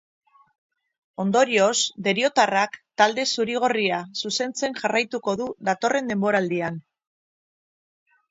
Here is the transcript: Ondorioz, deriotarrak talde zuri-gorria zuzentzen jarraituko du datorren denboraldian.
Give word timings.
Ondorioz, 1.23 1.73
deriotarrak 2.07 2.79
talde 3.01 3.25
zuri-gorria 3.35 3.99
zuzentzen 4.23 4.75
jarraituko 4.79 5.37
du 5.43 5.49
datorren 5.71 6.09
denboraldian. 6.15 6.81